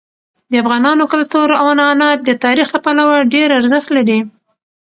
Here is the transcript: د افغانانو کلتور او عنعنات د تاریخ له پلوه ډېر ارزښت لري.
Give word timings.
د 0.51 0.53
افغانانو 0.63 1.03
کلتور 1.13 1.49
او 1.59 1.65
عنعنات 1.73 2.19
د 2.23 2.29
تاریخ 2.45 2.67
له 2.75 2.79
پلوه 2.85 3.15
ډېر 3.33 3.47
ارزښت 3.59 3.89
لري. 3.97 4.19